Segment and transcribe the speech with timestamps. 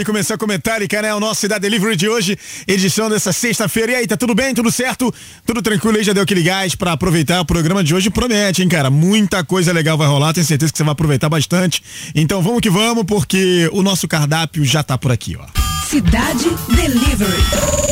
[0.00, 1.14] Nada melhor que começar com Metallica, né?
[1.14, 3.92] O nosso Cidade Delivery de hoje, edição dessa sexta-feira.
[3.92, 4.54] E aí, tá tudo bem?
[4.54, 5.12] Tudo certo?
[5.44, 6.04] Tudo tranquilo aí?
[6.04, 8.08] Já deu aquele gás pra aproveitar o programa de hoje?
[8.08, 8.90] Promete, hein, cara?
[8.90, 11.82] Muita coisa legal vai rolar, tenho certeza que você vai aproveitar bastante.
[12.14, 15.44] Então vamos que vamos, porque o nosso cardápio já tá por aqui, ó.
[15.86, 17.44] Cidade Delivery.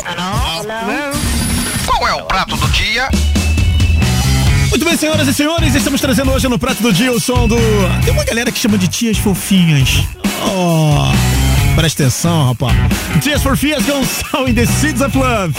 [0.05, 0.63] Hello?
[0.63, 1.19] Hello?
[1.85, 3.09] Qual é o prato do dia?
[4.69, 7.57] Muito bem, senhoras e senhores, estamos trazendo hoje no Prato do Dia o som do.
[8.03, 10.03] Tem uma galera que chama de tias fofinhas.
[10.41, 11.38] Oh,
[11.79, 12.75] presta atenção, rapaz.
[13.21, 15.53] Tias fofinhas com Sal in the Seeds of Love.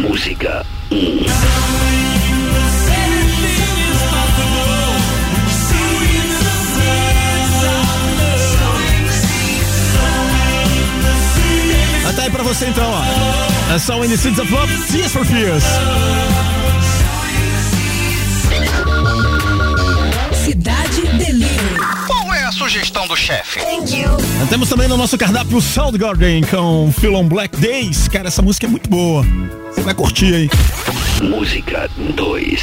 [0.00, 0.66] Música.
[12.08, 13.74] Ah, Tá aí pra você então, ó.
[13.74, 15.64] É Sal in the Seeds of Love, Tias for Fears.
[22.66, 23.60] Sugestão do chefe?
[24.50, 28.08] Temos também no nosso cardápio Soundgarden com Phil on Black Days.
[28.08, 29.24] Cara, essa música é muito boa.
[29.72, 30.50] Você vai curtir aí.
[31.22, 32.60] Música 2.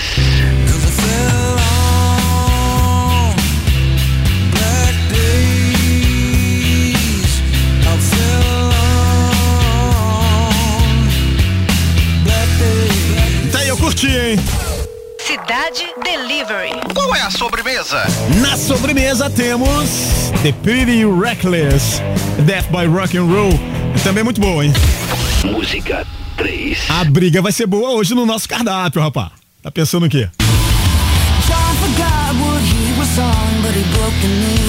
[13.53, 14.72] Tá aí, eu curti, hein?
[15.53, 16.71] Cidade Delivery.
[16.95, 18.01] Qual é a sobremesa?
[18.41, 22.01] Na sobremesa temos The Pretty Reckless,
[22.43, 23.51] Death by Rock and Roll.
[24.03, 24.73] Também muito boa, hein?
[25.43, 26.07] Música
[26.37, 26.89] 3.
[26.89, 29.29] A briga vai ser boa hoje no nosso cardápio, rapaz.
[29.61, 30.27] Tá pensando o quê?
[31.45, 34.62] John forgot what he was on, but he broke the needle,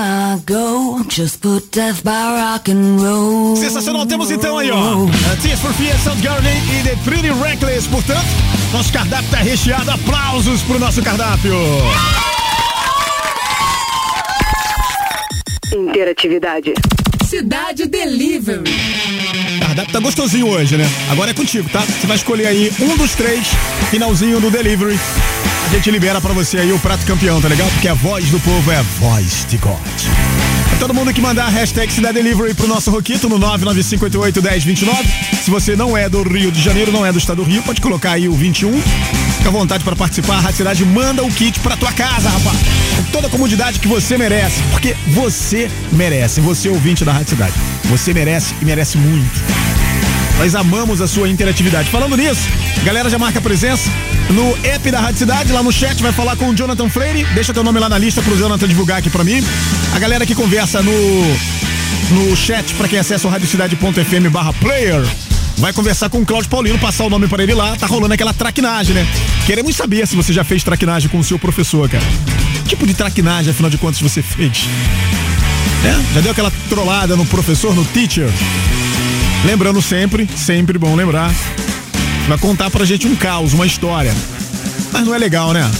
[0.00, 3.56] I go, just put death by rock and roll.
[3.56, 5.06] Sensacional, temos então aí, ó.
[5.42, 7.88] Tears for Fears, Soundgarden e The Pretty Reckless.
[7.88, 8.26] Portanto,
[8.72, 9.90] nosso cardápio tá recheado.
[9.90, 11.54] Aplausos pro nosso cardápio.
[15.72, 16.74] Interatividade.
[17.36, 18.64] Cidade Delivery.
[19.60, 20.86] Cardápio tá gostosinho hoje, né?
[21.10, 21.82] Agora é contigo, tá?
[21.82, 23.46] Você vai escolher aí um dos três,
[23.90, 24.98] finalzinho do delivery.
[25.66, 27.68] A gente libera pra você aí o prato campeão, tá legal?
[27.72, 29.76] Porque a voz do povo é a voz de God.
[30.78, 34.86] Todo mundo que mandar a hashtag Cidade Delivery pro nosso Roquito no 995881029.
[35.42, 37.80] Se você não é do Rio de Janeiro, não é do estado do Rio, pode
[37.80, 38.70] colocar aí o 21.
[39.38, 40.36] Fica à vontade pra participar.
[40.36, 42.58] A Rádio Cidade manda o kit pra tua casa, rapaz.
[42.96, 44.62] Com toda a comodidade que você merece.
[44.70, 46.40] Porque você merece.
[46.42, 47.54] Você ouvinte da Rádio Cidade.
[47.84, 49.85] Você merece e merece muito.
[50.38, 51.88] Nós amamos a sua interatividade.
[51.90, 52.42] Falando nisso,
[52.84, 53.90] galera já marca presença
[54.30, 57.24] no app da Rádio Cidade, lá no chat, vai falar com o Jonathan Freire.
[57.34, 59.42] Deixa teu nome lá na lista pro Jonathan divulgar aqui pra mim.
[59.94, 60.92] A galera que conversa no,
[62.10, 65.02] no chat, pra quem acessa o radiocidade.fm barra player,
[65.56, 67.74] vai conversar com o Cláudio Paulino, passar o nome pra ele lá.
[67.76, 69.06] Tá rolando aquela traquinagem, né?
[69.46, 72.04] Queremos saber se você já fez traquinagem com o seu professor, cara.
[72.64, 74.68] Que tipo de traquinagem, afinal de contas, você fez?
[75.84, 76.14] É?
[76.14, 78.28] Já deu aquela trollada no professor, no teacher?
[79.46, 81.32] Lembrando sempre, sempre bom lembrar,
[82.26, 84.12] vai contar pra gente um caos, uma história.
[84.92, 85.70] Mas não é legal, né?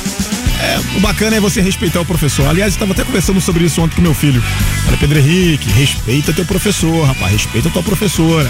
[0.61, 2.47] É, o bacana é você respeitar o professor.
[2.47, 4.41] Aliás, eu estava até conversando sobre isso ontem com meu filho.
[4.87, 8.49] Olha, Pedro Henrique, respeita teu professor, rapaz, respeita tua professora.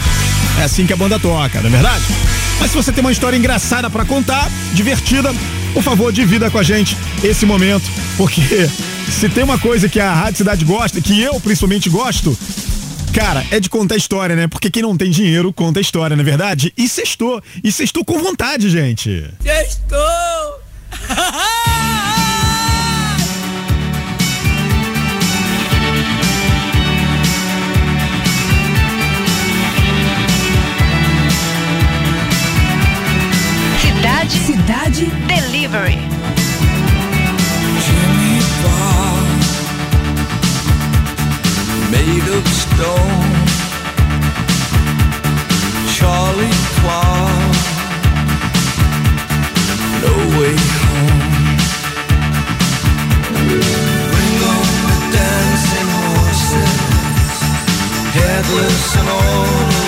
[0.61, 2.05] É assim que a banda toca, não é verdade?
[2.61, 5.35] Mas se você tem uma história engraçada pra contar, divertida,
[5.73, 8.69] por favor, divida com a gente esse momento, porque
[9.09, 12.39] se tem uma coisa que a Rádio Cidade gosta, que eu principalmente gosto,
[13.17, 14.47] Cara, é de contar história, né?
[14.47, 16.71] Porque quem não tem dinheiro conta história, não é verdade?
[16.77, 17.43] E sextou.
[17.65, 19.25] E sextou com vontade, gente.
[19.43, 19.97] Estou!
[33.81, 36.16] Cidade Cidade Delivery.
[42.29, 43.33] of stone.
[45.95, 47.57] Charlie Clark,
[50.03, 51.21] no way home.
[54.13, 57.39] Bring on the dancing horses,
[58.15, 59.86] headless and all.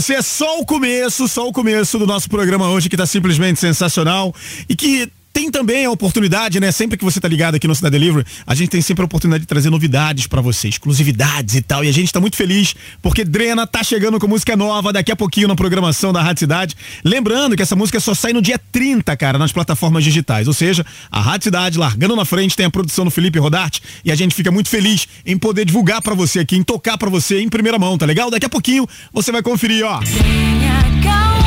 [0.00, 3.58] Você, é só o começo, só o começo do nosso programa hoje que tá simplesmente
[3.58, 4.34] sensacional
[4.68, 5.10] e que
[5.46, 6.72] tem também a oportunidade, né?
[6.72, 9.42] Sempre que você tá ligado aqui no Cidade Delivery, a gente tem sempre a oportunidade
[9.42, 11.84] de trazer novidades pra você, exclusividades e tal.
[11.84, 15.16] E a gente tá muito feliz porque Drena tá chegando com música nova daqui a
[15.16, 16.76] pouquinho na programação da Rádio Cidade.
[17.04, 20.48] Lembrando que essa música só sai no dia 30, cara, nas plataformas digitais.
[20.48, 24.10] Ou seja, a Rádio Cidade largando na frente, tem a produção do Felipe Rodarte e
[24.10, 27.40] a gente fica muito feliz em poder divulgar pra você aqui, em tocar pra você
[27.40, 28.30] em primeira mão, tá legal?
[28.30, 30.00] Daqui a pouquinho você vai conferir, ó.
[30.00, 31.45] Tenha calma,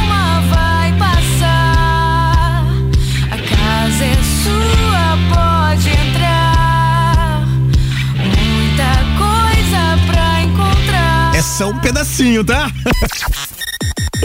[11.60, 12.72] só um pedacinho, tá?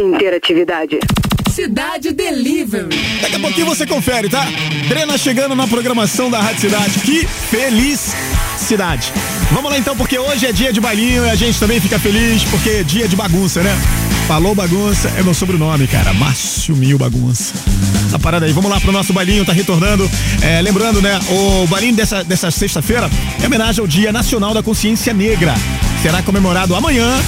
[0.01, 1.01] Interatividade.
[1.51, 2.97] Cidade Delivery.
[3.21, 4.47] Daqui a pouquinho você confere, tá?
[4.89, 7.01] Drena chegando na programação da Rádio Cidade.
[7.01, 8.15] Que feliz
[8.57, 9.13] cidade.
[9.51, 12.45] Vamos lá então, porque hoje é dia de bailinho e a gente também fica feliz
[12.45, 13.77] porque é dia de bagunça, né?
[14.29, 16.15] Falou bagunça, é meu sobrenome, cara.
[16.15, 17.55] Márcio Mil Bagunça.
[18.13, 20.09] Tá parada aí, vamos lá pro nosso bailinho, tá retornando.
[20.41, 23.11] É, lembrando, né, o bailinho dessa, dessa sexta-feira
[23.43, 25.55] é homenagem ao Dia Nacional da Consciência Negra.
[26.05, 27.19] Será comemorado amanhã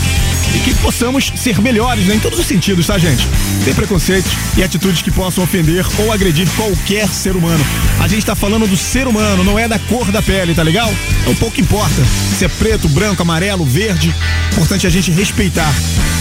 [0.54, 3.26] e que possamos ser melhores né, em todos os sentidos, tá, gente?
[3.64, 7.64] Sem preconceitos e atitudes que possam ofender ou agredir qualquer ser humano.
[7.98, 10.92] A gente tá falando do ser humano, não é da cor da pele, tá legal?
[11.26, 12.04] Um pouco importa
[12.36, 14.14] se é preto, branco, amarelo, verde.
[14.52, 15.74] Importante a gente respeitar,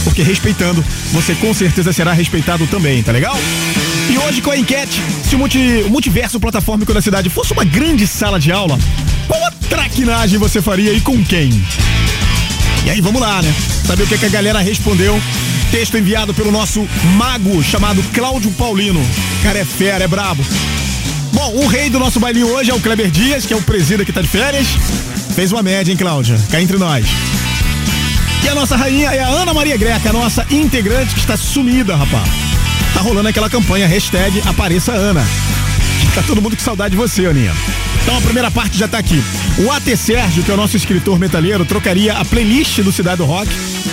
[0.05, 3.37] porque respeitando, você com certeza será respeitado também, tá legal?
[4.09, 7.65] E hoje com a enquete, se o, multi, o multiverso platformico da cidade fosse uma
[7.65, 8.79] grande sala de aula,
[9.27, 11.61] qual a traquinagem você faria e com quem?
[12.85, 13.53] E aí, vamos lá, né?
[13.83, 15.19] Saber o que, que a galera respondeu.
[15.71, 19.01] Texto enviado pelo nosso mago chamado Cláudio Paulino.
[19.41, 20.45] Cara, é fera, é brabo.
[21.33, 24.05] Bom, o rei do nosso bailinho hoje é o Kleber Dias, que é o presida
[24.05, 24.67] que tá de férias.
[25.35, 26.39] Fez uma média, hein, Cláudia?
[26.51, 27.07] Cá entre nós.
[28.43, 31.95] E a nossa rainha é a Ana Maria Greca, a nossa integrante que está sumida,
[31.95, 32.29] rapaz.
[32.93, 35.25] Tá rolando aquela campanha, hashtag Apareça Ana.
[36.15, 37.51] Tá todo mundo com saudade de você, Aninha.
[38.01, 39.21] Então a primeira parte já tá aqui.
[39.59, 43.25] O AT Sérgio, que é o nosso escritor metalheiro, trocaria a playlist do Cidade do
[43.25, 43.51] Rock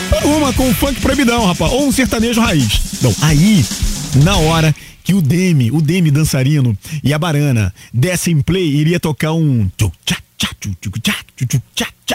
[0.08, 2.80] por uma com funk proibidão, rapaz, ou um sertanejo raiz.
[2.94, 3.64] Então, aí,
[4.22, 9.32] na hora que o Demi, o Demi dançarino e a Barana dessem play, iria tocar
[9.32, 9.68] um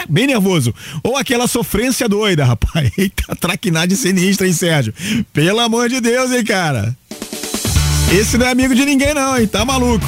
[0.08, 0.74] bem nervoso.
[1.02, 2.90] Ou aquela sofrência doida, rapaz.
[2.96, 4.94] Eita, traquinagem sinistra, hein, Sérgio?
[5.32, 6.96] Pelo amor de Deus, hein, cara?
[8.10, 9.46] Esse não é amigo de ninguém, não, hein?
[9.46, 10.04] Tá maluco.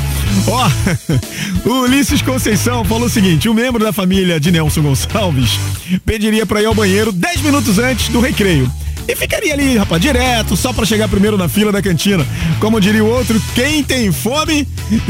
[0.46, 0.70] Ó,
[1.68, 5.58] o Ulisses Conceição falou o seguinte: um membro da família de Nelson Gonçalves
[6.04, 8.70] pediria para ir ao banheiro 10 minutos antes do recreio.
[9.06, 12.26] E ficaria ali, rapaz, direto, só para chegar primeiro na fila da cantina.
[12.58, 14.66] Como diria o outro, quem tem fome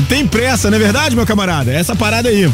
[0.08, 1.72] tem pressa, não é verdade, meu camarada?
[1.72, 2.50] Essa parada aí.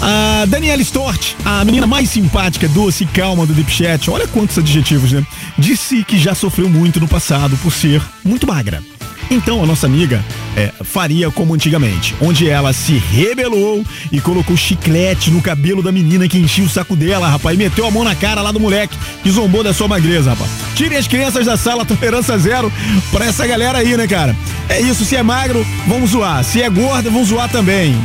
[0.00, 4.58] A Daniela Stort, a menina mais simpática, doce e calma do Deep Chat, olha quantos
[4.58, 5.24] adjetivos, né?
[5.56, 8.82] Disse que já sofreu muito no passado por ser muito magra.
[9.30, 10.24] Então a nossa amiga
[10.56, 16.28] é, faria como antigamente, onde ela se rebelou e colocou chiclete no cabelo da menina
[16.28, 18.96] que enchia o saco dela, rapaz, e meteu a mão na cara lá do moleque
[19.22, 20.50] que zombou da sua magreza, rapaz.
[20.74, 22.72] Tire as crianças da sala, tolerância zero
[23.10, 24.36] pra essa galera aí, né, cara?
[24.68, 26.44] É isso, se é magro, vamos zoar.
[26.44, 27.96] Se é gorda, vamos zoar também.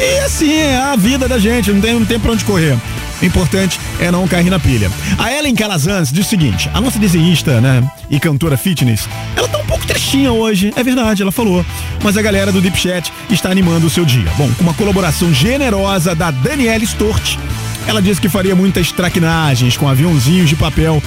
[0.00, 2.76] E assim é a vida da gente, não tem, não tem pra onde correr.
[3.24, 4.90] O importante é não cair na pilha.
[5.16, 9.56] A Ellen Calazans diz o seguinte: a nossa desenhista, né, e cantora fitness, ela tá
[9.56, 11.64] um pouco trechinha hoje, é verdade, ela falou.
[12.02, 14.30] Mas a galera do Deep Chat está animando o seu dia.
[14.36, 17.38] Bom, com uma colaboração generosa da Daniela Stort,
[17.86, 21.02] ela disse que faria muitas traquinagens com aviãozinhos de papel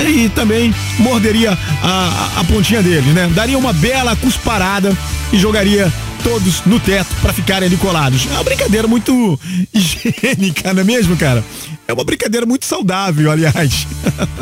[0.00, 3.30] é, e também morderia a, a, a pontinha deles, né?
[3.32, 4.92] Daria uma bela cusparada
[5.32, 8.26] e jogaria todos no teto para ficarem ali colados.
[8.30, 9.38] É uma brincadeira muito
[9.72, 11.44] higiênica, não é mesmo, cara?
[11.86, 13.86] É uma brincadeira muito saudável, aliás.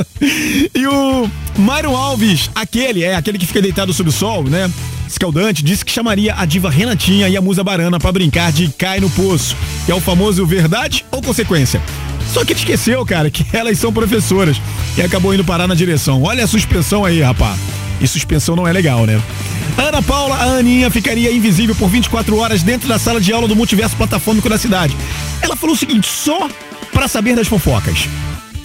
[0.74, 4.70] e o Mário Alves, aquele, é aquele que fica deitado sob o sol, né?
[5.08, 9.00] Escaldante, disse que chamaria a diva Renatinha e a musa Barana para brincar de cai
[9.00, 9.56] no poço.
[9.86, 11.80] Que é o famoso verdade ou consequência.
[12.32, 14.60] Só que ele esqueceu, cara, que elas são professoras
[14.96, 16.22] e acabou indo parar na direção.
[16.22, 17.58] Olha a suspensão aí, rapaz.
[18.00, 19.20] E suspensão não é legal, né?
[19.78, 23.54] Ana Paula, a Aninha, ficaria invisível por 24 horas dentro da sala de aula do
[23.54, 24.94] multiverso platafômico da cidade.
[25.40, 26.48] Ela falou o seguinte: só
[26.92, 28.08] para saber das fofocas.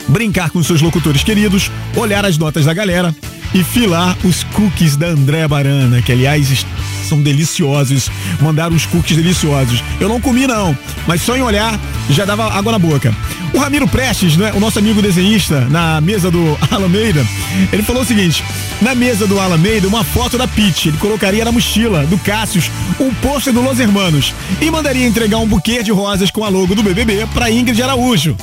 [0.07, 3.15] Brincar com seus locutores queridos, olhar as notas da galera
[3.53, 6.65] e filar os cookies da André Barana, que aliás
[7.07, 8.09] são deliciosos.
[8.41, 9.83] Mandaram uns cookies deliciosos.
[9.99, 10.75] Eu não comi não,
[11.07, 13.15] mas só em olhar já dava água na boca.
[13.53, 17.25] O Ramiro Prestes, né, o nosso amigo desenhista, na mesa do Alameida,
[17.71, 18.43] ele falou o seguinte:
[18.81, 20.89] na mesa do Alameida, uma foto da Pete.
[20.89, 25.47] Ele colocaria na mochila do Cássius um pôster do Los Hermanos e mandaria entregar um
[25.47, 28.35] buquê de rosas com a logo do BBB para Ingrid Araújo.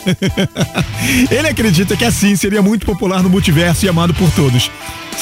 [1.30, 4.70] ele acredita que assim seria muito popular no multiverso e amado por todos.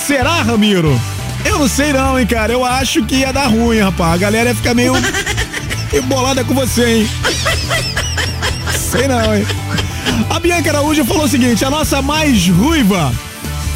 [0.06, 0.98] Será, Ramiro?
[1.44, 2.52] Eu não sei não, hein, cara.
[2.52, 4.14] Eu acho que ia dar ruim, rapaz.
[4.14, 4.92] A galera ia ficar meio
[5.92, 7.08] embolada com você, hein?
[8.90, 9.44] Sei não, hein?
[10.30, 13.12] A Bianca Araújo falou o seguinte: a nossa mais ruiva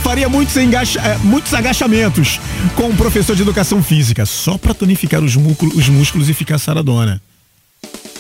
[0.03, 2.41] faria muitos, engaxa, é, muitos agachamentos
[2.75, 6.59] com um professor de educação física, só pra tonificar os, músculos, os músculos e ficar
[6.59, 7.21] saradona.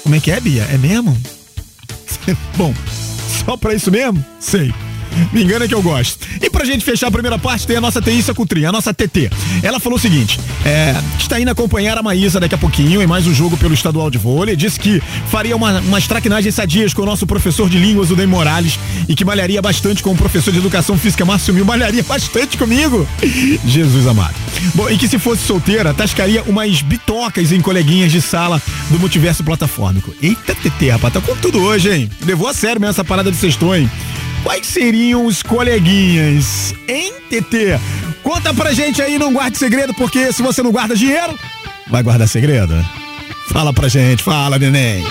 [0.02, 0.64] Como é que é, Bia?
[0.64, 1.16] É mesmo?
[2.57, 2.74] Bom,
[3.42, 4.22] só pra isso mesmo?
[4.38, 4.72] Sei.
[5.33, 6.27] Me engana que eu gosto.
[6.40, 9.31] E pra gente fechar a primeira parte, tem a nossa Teíssa Cutrim, a nossa TT.
[9.62, 13.27] Ela falou o seguinte: é, está indo acompanhar a Maísa daqui a pouquinho em mais
[13.27, 14.57] um jogo pelo estadual de vôlei.
[14.57, 18.27] Disse que faria uma, umas traquinagens sadias com o nosso professor de línguas, o Ney
[18.27, 21.64] Morales, e que malharia bastante com o professor de educação física, Márcio Mil.
[21.64, 23.07] Malharia bastante comigo.
[23.66, 24.35] Jesus amado.
[24.75, 29.42] Bom, e que se fosse solteira, tascaria umas bitocas em coleguinhas de sala do multiverso
[29.42, 30.14] platafórmico.
[30.22, 32.11] Eita, TT, rapaz, tá com tudo hoje, hein?
[32.25, 33.90] Levou a sério mesmo essa parada de sextou, hein?
[34.42, 36.74] Quais seriam os coleguinhas?
[36.88, 37.78] Hein, TT?
[38.22, 41.38] Conta pra gente aí, não guarde segredo, porque se você não guarda dinheiro,
[41.88, 42.74] vai guardar segredo?
[43.52, 45.05] Fala pra gente, fala, neném.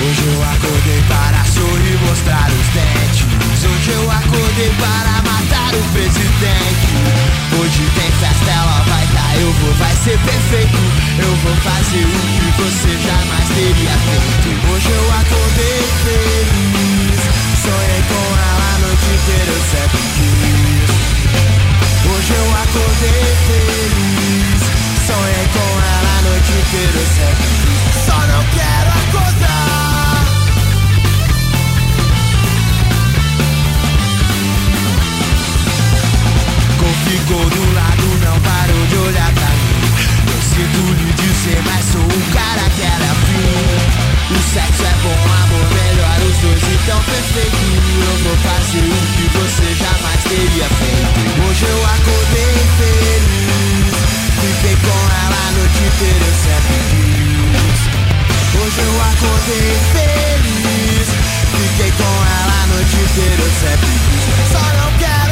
[0.00, 2.68] Hoje eu acordei para sorrir, mostrar os.
[3.64, 6.77] Hoje eu acordei para matar o presidente.
[9.68, 10.78] Vou, vai ser perfeito.
[11.18, 14.48] Eu vou fazer o que você jamais teria feito.
[14.72, 17.20] Hoje eu acordei feliz.
[17.62, 20.90] Sonhei com ela a noite inteira, eu sempre quis.
[22.10, 24.60] Hoje eu acordei feliz.
[25.06, 28.06] Sonhei com ela a noite inteira, eu sempre quis.
[28.06, 29.47] Só não quero acordar.
[42.18, 44.08] O cara que era fim.
[44.28, 47.56] O sexo é bom, amor melhor, os dois então perfeito.
[48.06, 51.18] Eu vou fazer o que você jamais teria feito.
[51.46, 53.94] Hoje eu acordei feliz.
[54.40, 57.80] Fiquei com ela a noite inteira, eu sempre quis.
[58.58, 61.08] Hoje eu acordei feliz.
[61.54, 64.24] Fiquei com ela a noite inteira, eu sempre quis.
[64.52, 65.27] Só não quero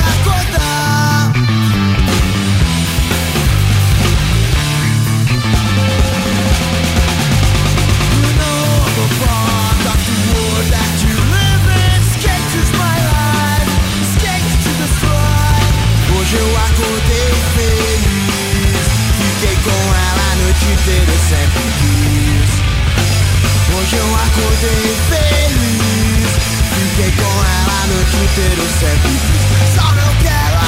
[21.29, 22.51] sempre quis
[23.77, 26.31] Hoje eu acordei feliz
[26.75, 30.66] Fiquei com ela a noite inteira, eu sempre quis Só não quero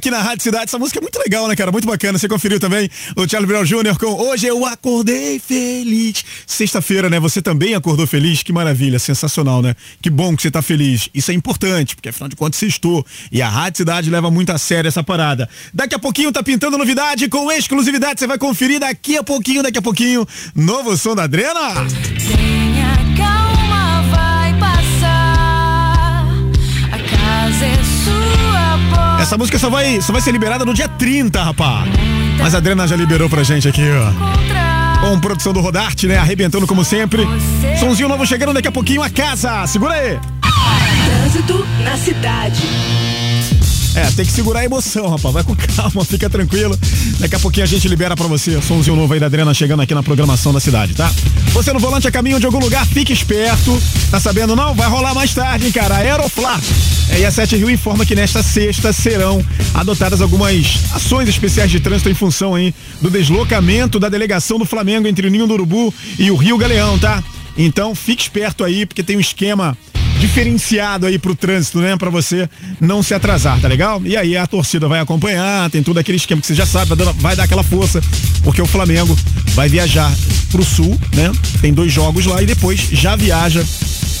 [0.00, 0.64] aqui na Rádio Cidade.
[0.64, 1.70] Essa música é muito legal, né, cara?
[1.70, 2.18] Muito bacana.
[2.18, 3.98] Você conferiu também o Charlie Brown Jr.
[3.98, 6.24] com Hoje Eu Acordei Feliz.
[6.46, 7.20] Sexta-feira, né?
[7.20, 8.42] Você também acordou feliz?
[8.42, 9.76] Que maravilha, sensacional, né?
[10.00, 11.10] Que bom que você tá feliz.
[11.12, 13.04] Isso é importante, porque afinal de contas você estou.
[13.30, 15.48] E a Rádio Cidade leva muito a sério essa parada.
[15.72, 18.20] Daqui a pouquinho tá pintando novidade com exclusividade.
[18.20, 20.26] Você vai conferir daqui a pouquinho, daqui a pouquinho.
[20.54, 21.74] Novo som da Adrena.
[22.26, 23.49] Tenha calma,
[29.30, 31.84] Essa música só vai, só vai ser liberada no dia 30, rapá.
[32.36, 35.06] Mas a Adrena já liberou pra gente aqui, ó.
[35.06, 36.18] Com produção do Rodarte, né?
[36.18, 37.22] Arrebentando como sempre.
[37.78, 39.64] Sonzinho novo chegando daqui a pouquinho a casa.
[39.68, 40.18] Segura aí.
[41.06, 42.60] Trânsito na cidade.
[43.94, 45.34] É, tem que segurar a emoção, rapaz.
[45.34, 46.78] Vai com calma, fica tranquilo.
[47.18, 48.60] Daqui a pouquinho a gente libera pra você.
[48.62, 51.12] Sonzinho novo aí da Adriana chegando aqui na programação da cidade, tá?
[51.52, 53.80] Você no volante a caminho de algum lugar, fique esperto.
[54.10, 54.74] Tá sabendo não?
[54.74, 55.96] Vai rolar mais tarde, hein, cara?
[55.96, 56.60] Aeroflá.
[57.10, 61.80] É, e a Sete Rio informa que nesta sexta serão adotadas algumas ações especiais de
[61.80, 65.92] trânsito em função aí do deslocamento da delegação do Flamengo entre o Ninho do Urubu
[66.18, 67.22] e o Rio Galeão, tá?
[67.56, 69.76] Então fique esperto aí, porque tem um esquema
[70.20, 71.96] diferenciado aí pro trânsito, né?
[71.96, 72.48] Pra você
[72.80, 74.00] não se atrasar, tá legal?
[74.04, 77.34] E aí a torcida vai acompanhar, tem todo aquele esquema que você já sabe, vai
[77.34, 78.00] dar aquela força,
[78.42, 79.16] porque o Flamengo
[79.54, 80.12] vai viajar
[80.50, 81.32] pro sul, né?
[81.60, 83.64] Tem dois jogos lá e depois já viaja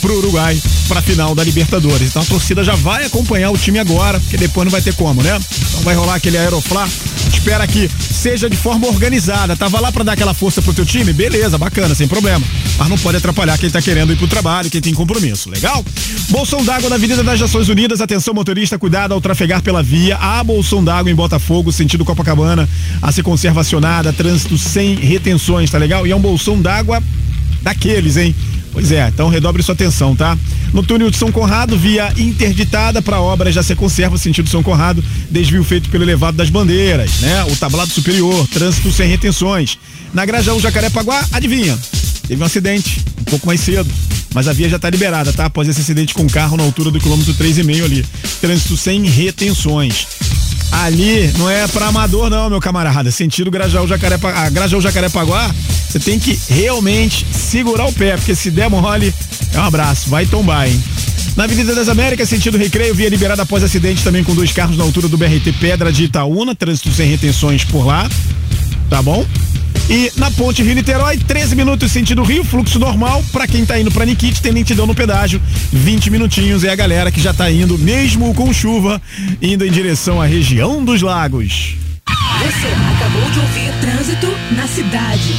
[0.00, 2.10] pro Uruguai pra final da Libertadores.
[2.10, 5.22] Então a torcida já vai acompanhar o time agora, porque depois não vai ter como,
[5.22, 5.38] né?
[5.68, 6.88] Então vai rolar aquele Aeroflá.
[7.32, 9.56] Espera que seja de forma organizada.
[9.56, 11.12] Tava lá pra dar aquela força pro teu time?
[11.12, 12.44] Beleza, bacana, sem problema.
[12.78, 15.84] Mas não pode atrapalhar quem tá querendo ir pro trabalho, quem tem compromisso, legal?
[16.28, 18.00] Bolsão d'água na Avenida das Nações Unidas.
[18.00, 20.16] Atenção, motorista, cuidado ao trafegar pela via.
[20.16, 22.68] A bolsão d'água em Botafogo, sentido Copacabana,
[23.00, 26.06] a ser conservacionada, trânsito sem retenções, tá legal?
[26.06, 27.02] E é um bolsão d'água
[27.62, 28.34] daqueles, hein?
[28.72, 30.38] Pois é, então redobre sua atenção, tá?
[30.72, 35.02] No túnel de São Conrado, via interditada para obra já se conserva sentido São Conrado,
[35.30, 37.44] desvio feito pelo elevado das bandeiras, né?
[37.44, 39.76] O tablado superior, trânsito sem retenções.
[40.14, 41.76] Na Grajaú Jacarepaguá, adivinha?
[42.28, 43.90] Teve um acidente, um pouco mais cedo.
[44.32, 45.46] mas a via já tá liberada, tá?
[45.46, 48.06] Após esse acidente com carro na altura do quilômetro 3,5 ali.
[48.40, 50.06] Trânsito sem retenções.
[50.72, 53.10] Ali não é pra amador não, meu camarada.
[53.10, 55.54] Sentido Grajaú Jacarepaguá, Grajaú Jacarepaguá,
[55.88, 59.12] você tem que realmente segurar o pé, porque se der mole,
[59.52, 60.82] é um abraço, vai tombar, hein?
[61.36, 64.84] Na Avenida das Américas, sentido Recreio, via liberada após acidente também com dois carros na
[64.84, 68.08] altura do BRT Pedra de Itaúna, trânsito sem retenções por lá,
[68.88, 69.26] tá bom?
[69.90, 73.24] E na ponte Rio-Niterói, 13 minutos sentido Rio, fluxo normal.
[73.32, 75.42] Pra quem tá indo pra Nikit, tem lentidão no pedágio.
[75.72, 79.02] 20 minutinhos é a galera que já tá indo, mesmo com chuva,
[79.42, 81.74] indo em direção à região dos lagos.
[82.06, 85.34] Você acabou de ouvir Trânsito na Cidade.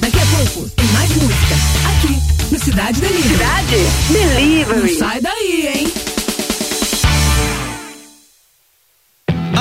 [0.00, 1.54] Daqui a pouco tem mais música.
[1.90, 2.18] Aqui,
[2.50, 3.34] no Cidade Delivery.
[3.34, 4.80] Cidade Delivery.
[4.80, 6.01] Não sai daí, hein?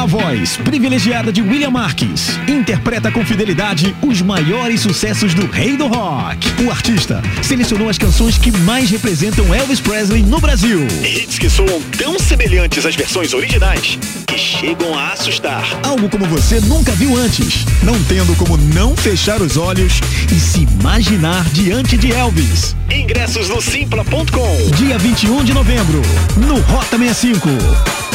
[0.01, 5.85] A voz privilegiada de William Marques interpreta com fidelidade os maiores sucessos do rei do
[5.85, 6.63] rock.
[6.63, 10.87] O artista selecionou as canções que mais representam Elvis Presley no Brasil.
[11.03, 15.63] Hits que soam tão semelhantes às versões originais que chegam a assustar.
[15.83, 19.99] Algo como você nunca viu antes, não tendo como não fechar os olhos
[20.35, 22.75] e se imaginar diante de Elvis.
[22.89, 24.71] Ingressos no simpla.com.
[24.77, 26.01] Dia 21 de novembro,
[26.37, 28.10] no Rota 65.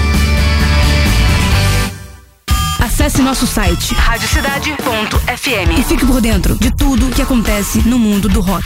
[3.02, 5.76] Acesse nosso site Radiocidade.fm.
[5.76, 8.64] e fique por dentro de tudo que acontece no mundo do rock.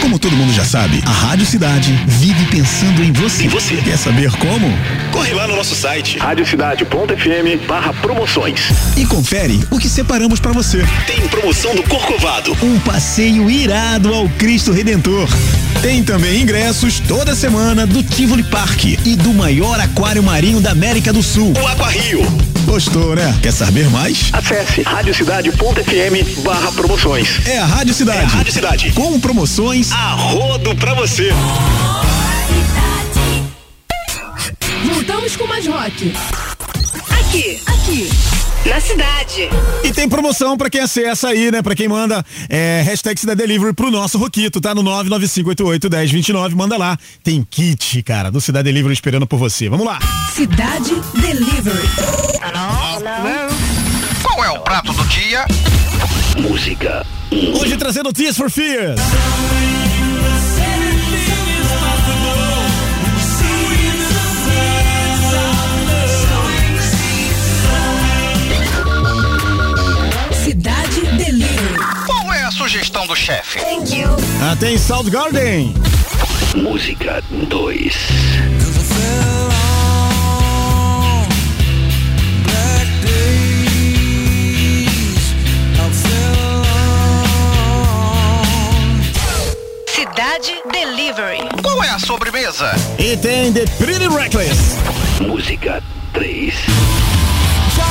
[0.00, 3.46] Como todo mundo já sabe, a Rádio Cidade vive pensando em você.
[3.46, 3.74] Em você.
[3.78, 4.72] Quer saber como?
[5.10, 8.60] Corre lá no nosso site radiocidade.fm barra promoções.
[8.96, 10.86] E confere o que separamos para você.
[11.08, 12.56] Tem promoção do Corcovado.
[12.62, 15.28] Um passeio irado ao Cristo Redentor.
[15.82, 21.12] Tem também ingressos toda semana do Tivoli Park e do maior aquário marinho da América
[21.12, 21.52] do Sul.
[21.60, 22.49] O Aquarrio.
[22.70, 23.36] Gostou, né?
[23.42, 24.30] Quer saber mais?
[24.32, 27.44] Acesse radiocidade.fm barra promoções.
[27.44, 28.20] É a Rádio Cidade.
[28.20, 28.92] É a Rádio Cidade.
[28.92, 31.30] Com promoções A rodo pra você.
[34.84, 36.14] Voltamos com mais rock.
[37.10, 38.08] Aqui, Aqui,
[38.66, 39.48] na cidade.
[39.84, 41.62] E tem promoção pra quem acessa aí, né?
[41.62, 44.74] Pra quem manda é, hashtag Cidade Delivery pro nosso Roquito, tá?
[44.74, 46.98] No 995881029, manda lá.
[47.22, 49.68] Tem kit, cara, do Cidade Delivery esperando por você.
[49.68, 49.98] Vamos lá.
[50.34, 51.88] Cidade Delivery.
[54.22, 55.46] Qual é o prato do dia?
[56.38, 59.00] Música Hoje trazendo Tears for Fears.
[72.70, 73.58] Sugestão do chefe?
[73.58, 75.74] Tem Soundgarden.
[76.54, 77.94] Música 2.
[89.88, 91.38] Cidade Delivery.
[91.64, 92.70] Qual é a sobremesa?
[93.00, 94.76] E tem The Pretty Reckless.
[95.20, 96.54] Música 3.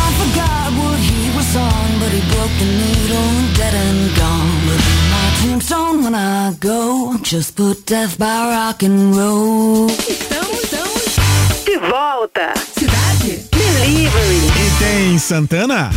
[0.09, 4.59] John forgot what he was on, but he broke the needle, dead and gone.
[4.65, 9.87] But on my tombstone when I go, just put death by rock and roll.
[9.89, 11.15] Estamos, estamos.
[11.65, 12.53] De volta.
[12.75, 14.41] Cidade Delivery.
[14.47, 15.91] E tem Santana.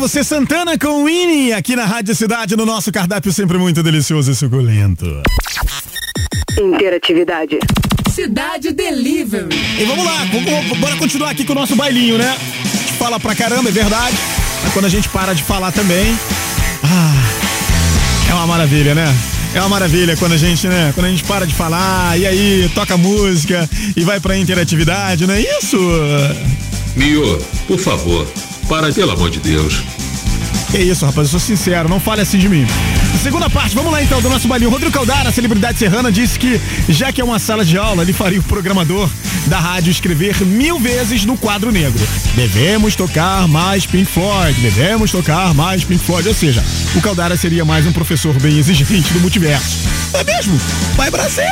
[0.00, 4.34] Você Santana com Winnie aqui na Rádio Cidade, no nosso cardápio sempre muito delicioso e
[4.34, 5.04] suculento.
[6.58, 7.58] Interatividade.
[8.10, 9.54] Cidade Delivery.
[9.78, 12.30] E vamos lá, vamos, bora continuar aqui com o nosso bailinho, né?
[12.30, 14.16] A gente fala pra caramba, é verdade.
[14.62, 16.18] Mas quando a gente para de falar também.
[16.82, 19.14] Ah, é uma maravilha, né?
[19.54, 20.92] É uma maravilha quando a gente, né?
[20.94, 25.34] Quando a gente para de falar, e aí toca música e vai pra interatividade, não
[25.34, 25.78] é isso?
[26.96, 27.38] Mio,
[27.68, 28.26] por favor,
[28.70, 29.82] para, pelo amor de Deus.
[30.70, 32.64] Que isso, rapaz, eu sou sincero, não fale assim de mim.
[33.20, 34.70] Segunda parte, vamos lá então do nosso balinho.
[34.70, 38.38] Rodrigo Caldara, celebridade serrana, disse que, já que é uma sala de aula, ele faria
[38.38, 39.10] o programador
[39.46, 42.00] da rádio escrever mil vezes no quadro negro.
[42.36, 46.28] Devemos tocar mais Pink Floyd, devemos tocar mais Pink Floyd.
[46.28, 46.64] Ou seja,
[46.94, 49.78] o Caldara seria mais um professor bem exigente do multiverso.
[50.14, 50.56] É mesmo?
[50.94, 51.42] Vai Brasil!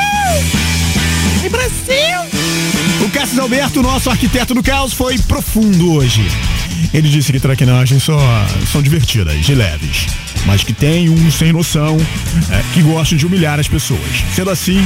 [1.40, 3.04] Vai Brasil!
[3.04, 6.24] O Cássio Alberto, nosso arquiteto do caos, foi profundo hoje.
[6.92, 8.18] Ele disse que traquinagens só
[8.70, 10.06] são divertidas e leves,
[10.46, 11.96] mas que tem um sem noção
[12.50, 14.00] é, que gosta de humilhar as pessoas.
[14.34, 14.84] Sendo assim,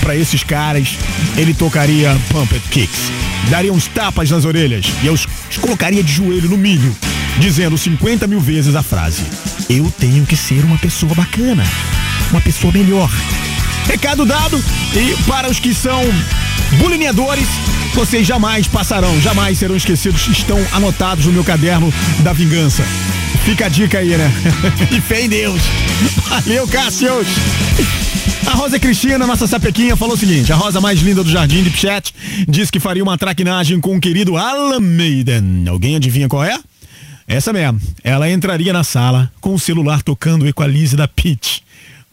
[0.00, 0.96] para esses caras,
[1.36, 3.12] ele tocaria Pumped Kicks,
[3.50, 5.26] daria uns tapas nas orelhas e os,
[5.60, 6.94] colocaria de joelho no milho,
[7.38, 9.22] dizendo 50 mil vezes a frase:
[9.68, 11.64] Eu tenho que ser uma pessoa bacana,
[12.30, 13.10] uma pessoa melhor.
[13.86, 14.62] Recado dado,
[14.94, 16.02] e para os que são
[16.78, 17.46] bulineadores,
[17.94, 22.84] vocês jamais passarão, jamais serão esquecidos, estão anotados no meu caderno da vingança.
[23.44, 24.32] Fica a dica aí, né?
[24.90, 25.60] e fé em Deus.
[26.28, 27.26] Valeu, Cássius.
[28.46, 31.70] A Rosa Cristina, nossa sapequinha, falou o seguinte: a rosa mais linda do jardim de
[31.70, 32.14] Pichete
[32.48, 35.64] disse que faria uma traquinagem com o querido Alan Maiden.
[35.68, 36.58] Alguém adivinha qual é?
[37.26, 37.80] Essa mesmo.
[38.02, 41.63] Ela entraria na sala com o celular tocando o Equalize da Pete.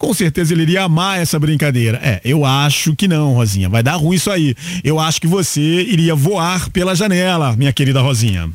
[0.01, 1.99] Com certeza ele iria amar essa brincadeira.
[2.03, 3.69] É, eu acho que não, Rosinha.
[3.69, 4.55] Vai dar ruim isso aí.
[4.83, 8.49] Eu acho que você iria voar pela janela, minha querida Rosinha.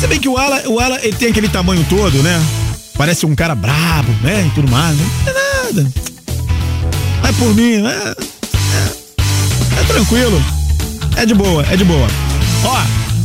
[0.00, 2.44] Se bem que o Ala, o Ala ele tem aquele tamanho todo, né?
[2.98, 4.44] Parece um cara brabo, né?
[4.48, 4.96] E tudo mais.
[4.96, 5.06] Né?
[5.26, 5.92] Não é nada.
[7.22, 8.14] Vai por mim, né?
[8.74, 10.42] É, é tranquilo.
[11.16, 12.08] É de boa, é de boa.
[12.64, 12.82] Ó,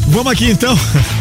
[0.10, 0.78] vamos aqui então.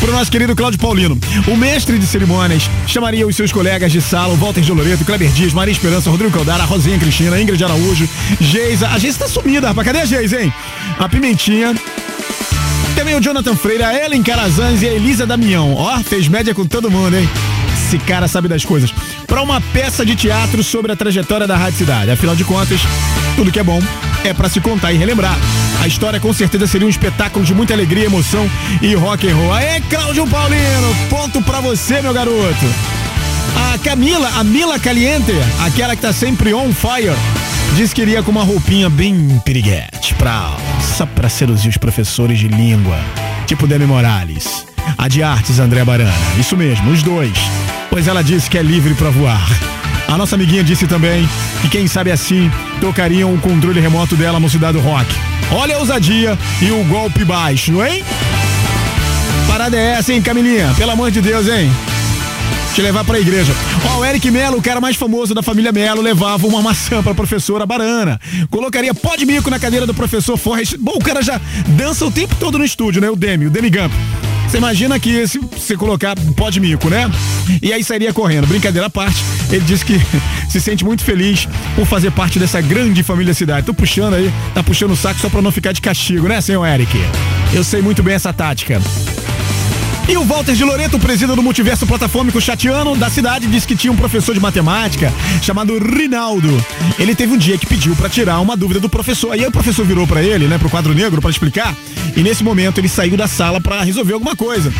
[0.00, 1.18] Pro nosso querido Cláudio Paulino.
[1.46, 5.30] O mestre de cerimônias chamaria os seus colegas de sala, o Walter de Loreto, Kleber
[5.30, 8.08] Dias, Maria Esperança, Rodrigo Caldara, Rosinha Cristina, Ingrid Araújo,
[8.40, 8.88] Geisa.
[8.88, 9.86] A Geisa tá sumida, rapaz.
[9.86, 10.52] Cadê a Geisa, hein?
[10.98, 11.74] A Pimentinha.
[12.94, 15.74] Também o Jonathan Freire, a Ellen Carazans e a Elisa Damião.
[15.74, 17.28] Ó, fez média com todo mundo, hein?
[17.88, 18.92] Esse cara sabe das coisas.
[19.26, 22.10] Para uma peça de teatro sobre a trajetória da Rádio Cidade.
[22.10, 22.82] Afinal de contas,
[23.34, 23.80] tudo que é bom
[24.24, 25.38] é para se contar e relembrar.
[25.80, 28.46] A história com certeza seria um espetáculo de muita alegria, emoção
[28.82, 29.54] e rock and roll.
[29.54, 32.66] Aê, Cláudio Paulino, ponto para você, meu garoto.
[33.72, 35.32] A Camila, a Mila Caliente,
[35.64, 37.16] aquela que tá sempre on fire,
[37.74, 40.54] diz que iria com uma roupinha bem piriguete, pra,
[40.98, 42.98] só pra seduzir os professores de língua,
[43.46, 44.66] tipo Demi Morales.
[44.96, 46.12] A de artes, André Barana.
[46.38, 47.36] Isso mesmo, os dois.
[47.90, 49.48] Pois ela disse que é livre para voar.
[50.06, 51.28] A nossa amiguinha disse também
[51.60, 55.06] que quem sabe assim tocariam o controle remoto dela no Cidade Rock.
[55.50, 58.04] Olha a ousadia e o golpe baixo, hein?
[59.46, 60.72] Parada é essa, hein, Camilinha?
[60.76, 61.70] Pelo amor de Deus, hein?
[62.74, 63.52] Te levar pra igreja.
[63.90, 67.14] Ó, o Eric Melo, o cara mais famoso da família Melo, levava uma maçã pra
[67.14, 68.20] professora Barana.
[68.50, 70.76] Colocaria pó de mico na cadeira do professor Forrest.
[70.78, 73.10] Bom, o cara já dança o tempo todo no estúdio, né?
[73.10, 73.92] O Demi, o Demi Gump.
[74.48, 77.10] Você imagina que se você colocar pó de mico, né?
[77.60, 78.46] E aí sairia correndo.
[78.46, 80.00] Brincadeira à parte, ele disse que
[80.48, 81.46] se sente muito feliz
[81.76, 83.66] por fazer parte dessa grande família cidade.
[83.66, 86.64] Tô puxando aí, tá puxando o saco só pra não ficar de castigo, né, senhor
[86.64, 86.98] Eric?
[87.52, 88.80] Eu sei muito bem essa tática.
[90.08, 93.92] E o Walter de Loreto, presidente do multiverso platafômico chatiano da cidade, disse que tinha
[93.92, 96.48] um professor de matemática chamado Rinaldo.
[96.98, 99.32] Ele teve um dia que pediu para tirar uma dúvida do professor.
[99.32, 101.76] Aí o professor virou para ele, né, pro quadro negro para explicar.
[102.16, 104.72] E nesse momento ele saiu da sala para resolver alguma coisa.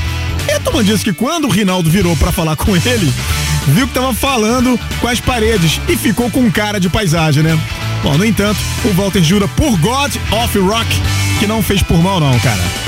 [0.49, 3.13] E a turma disse que quando o Rinaldo virou para falar com ele,
[3.67, 7.61] viu que tava falando com as paredes e ficou com cara de paisagem, né?
[8.03, 10.89] Bom, no entanto, o Walter jura por God of Rock
[11.39, 12.88] que não fez por mal não, cara.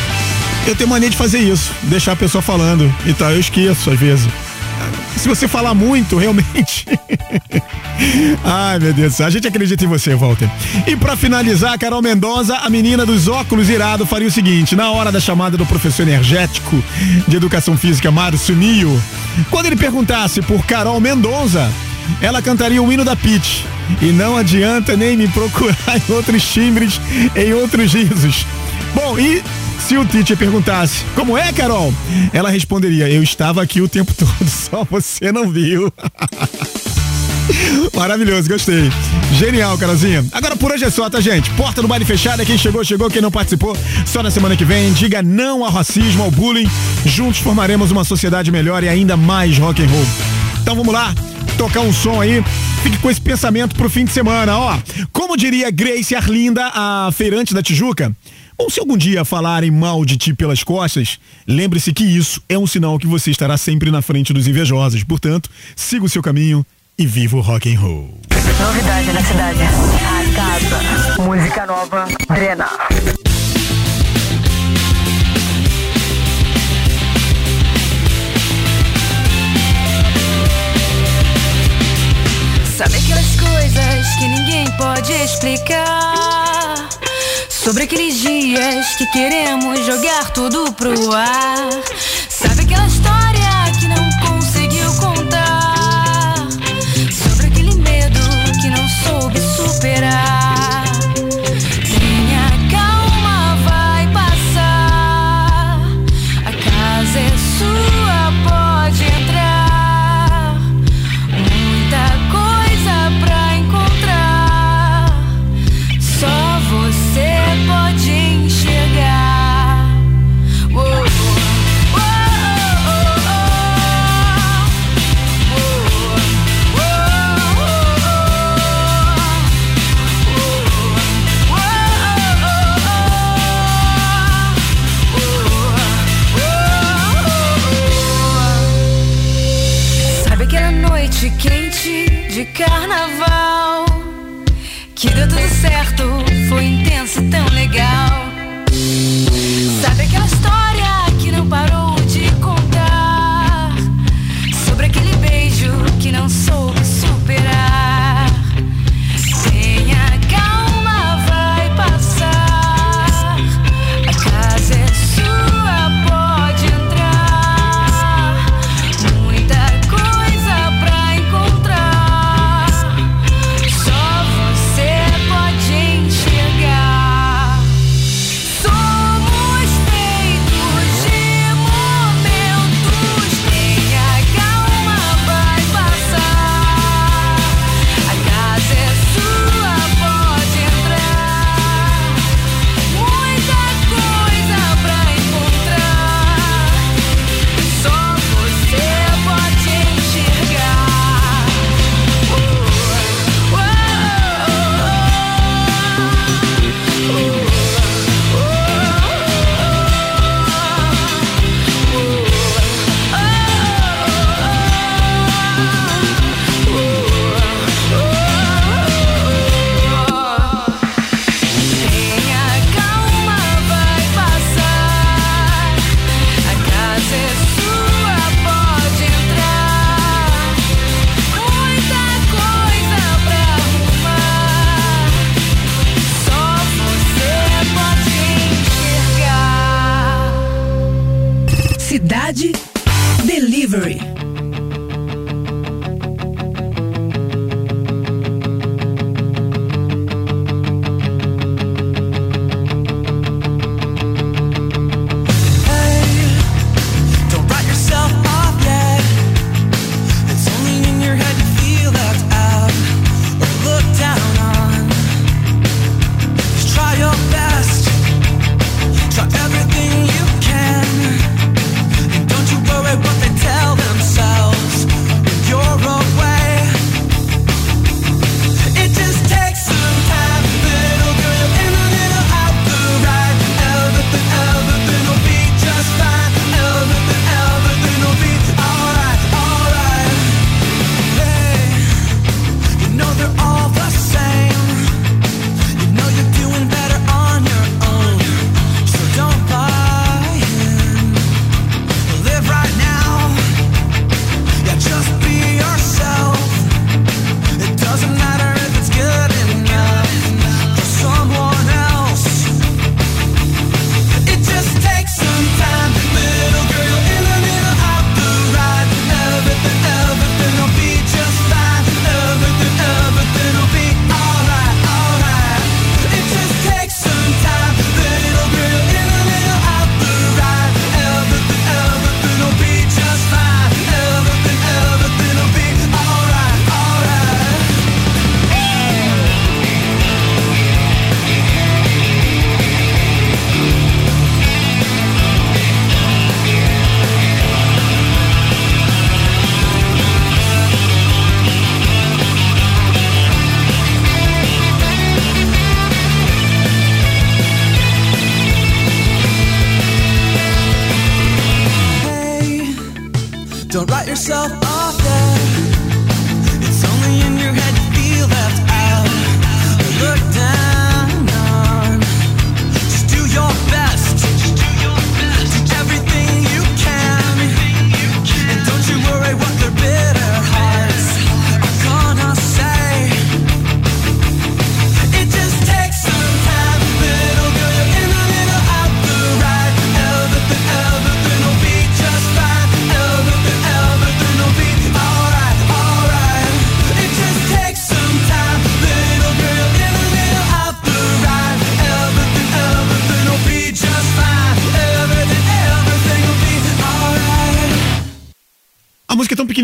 [0.66, 3.98] Eu tenho mania de fazer isso, deixar a pessoa falando e tal, eu esqueço às
[3.98, 4.28] vezes.
[5.16, 6.86] Se você falar muito, realmente.
[8.42, 9.20] Ai, meu Deus.
[9.20, 10.48] A gente acredita em você, Walter.
[10.86, 15.12] E para finalizar, Carol Mendonça, a menina dos óculos irado, faria o seguinte: na hora
[15.12, 16.82] da chamada do professor energético
[17.28, 18.98] de educação física, Márcio Nio,
[19.50, 21.70] quando ele perguntasse por Carol Mendonça,
[22.22, 23.66] ela cantaria o hino da Pit.
[24.00, 25.76] E não adianta nem me procurar
[26.08, 26.98] em outros timbres,
[27.36, 28.46] em outros risos.
[28.94, 29.42] Bom, e
[29.80, 31.92] se o teacher perguntasse, como é, Carol?
[32.32, 35.92] Ela responderia, eu estava aqui o tempo todo, só você não viu.
[37.96, 38.90] Maravilhoso, gostei.
[39.32, 40.24] Genial, Carolzinha.
[40.32, 41.50] Agora por hoje é só, tá, gente?
[41.50, 43.76] Porta do baile fechada, quem chegou, chegou, quem não participou,
[44.06, 44.92] só na semana que vem.
[44.92, 46.68] Diga não ao racismo, ao bullying.
[47.04, 50.06] Juntos formaremos uma sociedade melhor e ainda mais rock and roll.
[50.62, 51.12] Então vamos lá,
[51.58, 52.44] tocar um som aí.
[52.82, 54.78] Fique com esse pensamento pro fim de semana, ó.
[55.12, 58.14] Como diria Grace Arlinda, a feirante da Tijuca,
[58.60, 62.66] ou se algum dia falarem mal de ti pelas costas, lembre-se que isso é um
[62.66, 65.02] sinal que você estará sempre na frente dos invejosos.
[65.02, 66.64] Portanto, siga o seu caminho
[66.98, 68.20] e viva o rock and roll.
[68.60, 69.60] Novidade na cidade.
[69.62, 71.22] A casa.
[71.22, 72.06] Música nova.
[72.28, 72.68] Drena.
[82.76, 86.49] Sabe aquelas coisas que ninguém pode explicar?
[87.62, 91.68] Sobre aqueles dias que queremos jogar tudo pro ar.
[92.26, 93.19] Sabe aquela história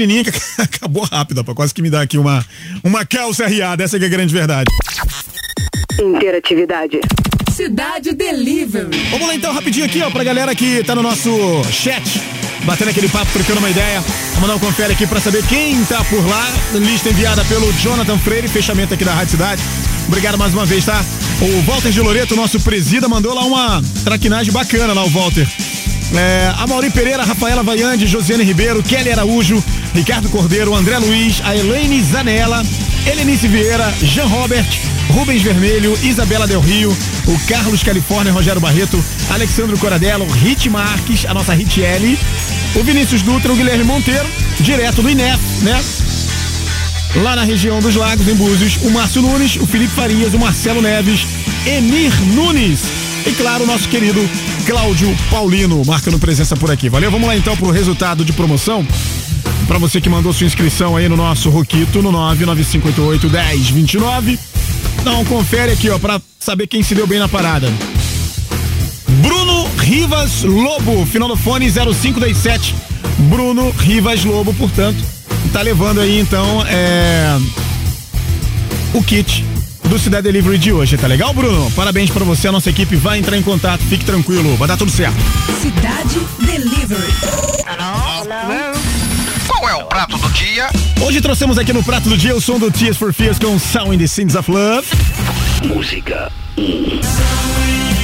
[0.07, 0.30] pequenininha que
[0.62, 1.57] acabou rápido, rapaz.
[1.57, 2.44] Quase que me dá aqui uma,
[2.82, 3.82] uma calça arriada.
[3.82, 4.70] Essa que é a grande verdade.
[6.00, 7.00] Interatividade.
[7.52, 9.09] Cidade Delivery.
[9.11, 11.30] Vamos lá então, rapidinho aqui, ó, pra galera que tá no nosso
[11.72, 12.20] chat,
[12.64, 14.04] batendo aquele papo, trocando uma ideia.
[14.34, 16.46] Vamos dar um confere aqui pra saber quem tá por lá.
[16.74, 19.62] Lista enviada pelo Jonathan Freire, fechamento aqui da Rádio Cidade.
[20.07, 21.02] Obrigado mais uma vez, tá?
[21.40, 25.48] O Walter de Loreto, nosso presida, mandou lá uma traquinagem bacana lá, o Walter.
[26.14, 29.62] É, a Mauri Pereira, Rafaela Vaiande, Josiane Ribeiro, Kelly Araújo,
[29.94, 32.62] Ricardo Cordeiro, André Luiz, a Elaine Zanella,
[33.04, 34.66] Helenice Vieira, Jean Robert,
[35.11, 36.96] Rubens Vermelho, Isabela Del Rio,
[37.26, 42.18] o Carlos Califórnia, Rogério Barreto, Alexandro Coradello, Rit Marques, a nossa Rit L,
[42.76, 44.28] o Vinícius Dutra, o Guilherme Monteiro,
[44.61, 45.82] direto do INEF, né?
[47.16, 50.80] Lá na região dos Lagos, em Búzios, o Márcio Nunes, o Felipe Farias, o Marcelo
[50.82, 51.26] Neves,
[51.66, 54.20] Emir Nunes e, claro, nosso querido
[54.64, 56.89] Cláudio Paulino, marcando presença por aqui.
[56.89, 57.11] Valeu?
[57.11, 58.87] Vamos lá então pro resultado de promoção.
[59.66, 64.39] Pra você que mandou sua inscrição aí no nosso Roquito, no 99588 1029.
[65.01, 67.72] Então, confere aqui, ó, pra saber quem se deu bem na parada.
[69.20, 72.74] Bruno Rivas Lobo, final do fone 0527.
[73.29, 75.03] Bruno Rivas Lobo, portanto,
[75.53, 77.39] tá levando aí então é
[78.95, 79.45] o kit
[79.89, 81.70] do Cidade Delivery de hoje, tá legal, Bruno?
[81.72, 84.91] Parabéns para você, a nossa equipe vai entrar em contato, fique tranquilo, vai dar tudo
[84.91, 85.16] certo.
[85.61, 87.12] Cidade Delivery.
[87.66, 88.24] Hello?
[88.24, 88.78] Hello?
[89.47, 90.68] Qual é o prato do dia?
[91.01, 93.95] Hoje trouxemos aqui no prato do dia o som do Tears for Fears com Sound
[93.95, 94.87] in the Sins of Love.
[95.64, 97.95] Música 1.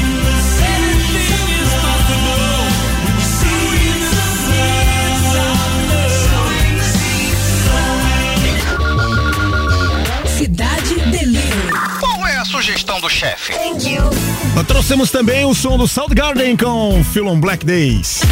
[12.73, 13.53] Sugestão do chefe?
[14.67, 18.23] Trouxemos também o som do Soundgarden com Feel on Black Days.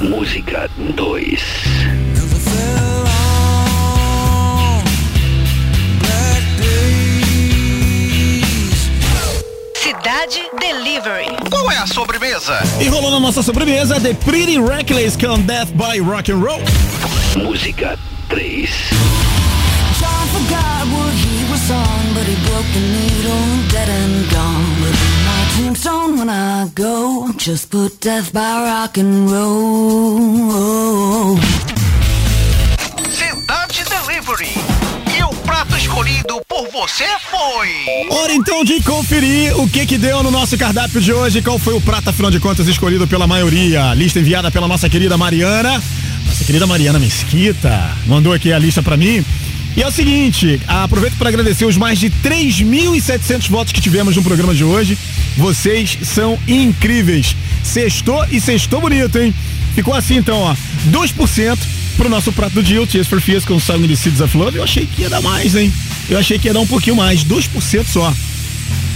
[0.00, 1.40] Música 2.
[9.74, 11.26] Cidade Delivery.
[11.50, 12.60] Qual é a sobremesa?
[12.80, 16.60] E rolou na nossa sobremesa The Pretty Reckless com Death by Rock and Roll.
[17.36, 18.70] Música 3.
[21.70, 24.80] On, but he broke the needle, dead and gone.
[24.80, 31.38] But in my tombstone when I go, just put death by rock and roll.
[33.08, 34.58] Cidade Delivery.
[35.16, 38.08] E o prato escolhido por você foi.
[38.10, 41.74] Hora então de conferir o que que deu no nosso cardápio de hoje, qual foi
[41.74, 43.94] o prato, afinal de contas, escolhido pela maioria.
[43.94, 45.80] Lista enviada pela nossa querida Mariana.
[46.26, 49.24] Nossa querida Mariana Mesquita mandou aqui a lista pra mim.
[49.74, 54.22] E é o seguinte, aproveito para agradecer os mais de 3.700 votos que tivemos no
[54.22, 54.98] programa de hoje.
[55.36, 57.34] Vocês são incríveis.
[57.62, 59.32] Sextou e sextou bonito, hein?
[59.74, 60.54] Ficou assim então, ó,
[60.90, 61.58] 2%
[61.96, 64.58] pro nosso prato do dia, o Tears for Fears com the Seeds of Love.
[64.58, 65.72] Eu achei que ia dar mais, hein?
[66.10, 68.12] Eu achei que ia dar um pouquinho mais, 2% só.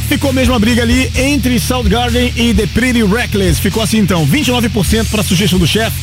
[0.09, 3.61] Ficou mesmo a briga ali entre Soundgarden e The Pretty Reckless.
[3.61, 5.97] Ficou assim então, 29% para sugestão do chefe.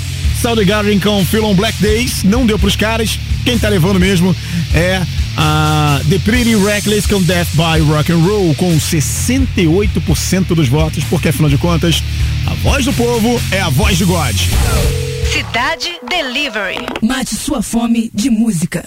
[0.44, 3.18] Soundgarden com Feel on Black Days, não deu pros caras.
[3.46, 4.36] Quem tá levando mesmo
[4.74, 5.02] é
[5.38, 11.30] a The Pretty Reckless com Death by Rock and Roll com 68% dos votos, porque
[11.30, 12.04] afinal de contas,
[12.46, 14.36] a voz do povo é a voz de God.
[15.32, 16.88] Cidade Delivery.
[17.02, 18.84] Mate sua fome de música.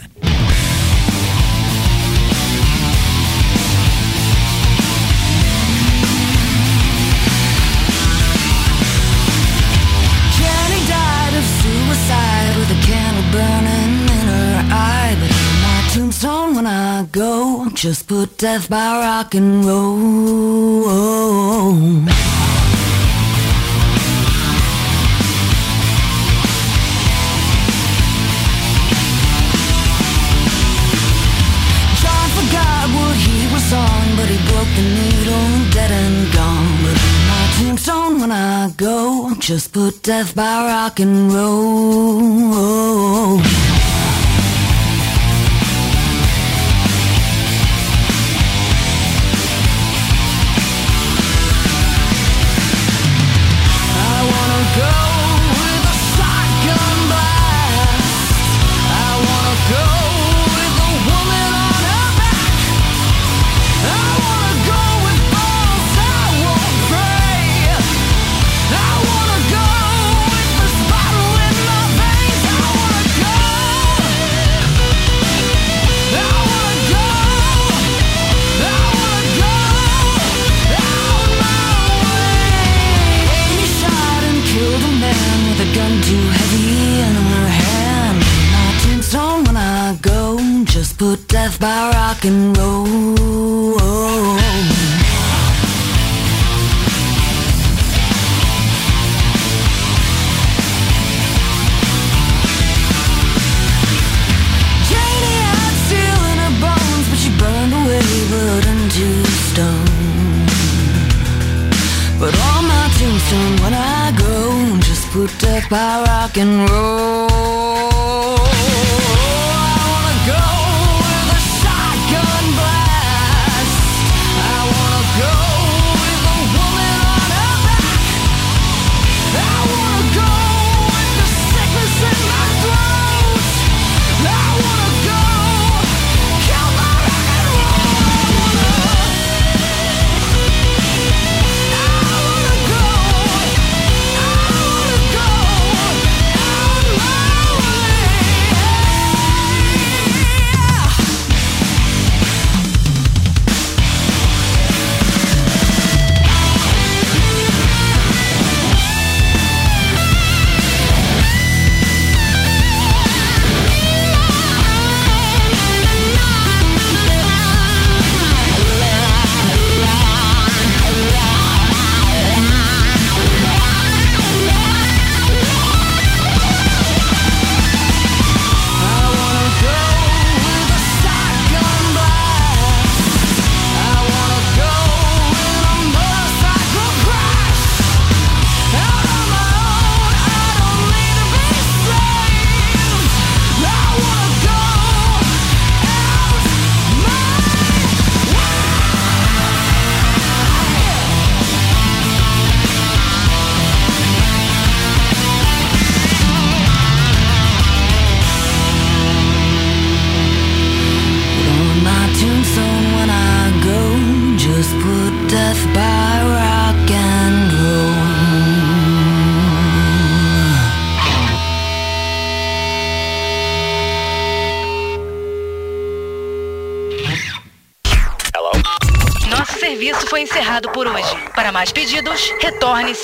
[16.96, 20.84] I go, just put death by rock and roll.
[32.00, 36.78] John forgot what he was on, but he broke the needle, dead and gone.
[36.82, 42.96] But in my tombstone when I go, just put death by rock and roll.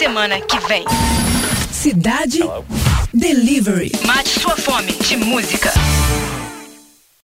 [0.03, 0.85] Semana que vem.
[1.71, 2.41] Cidade